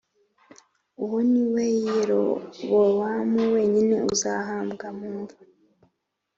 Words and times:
Uwo 1.03 1.19
ni 1.31 1.43
we 1.53 1.63
wa 1.71 1.79
Yerobowamu 1.83 3.41
wenyine 3.55 3.95
uzahambwa 4.13 4.87
mu 4.97 5.09
mva 5.19 5.37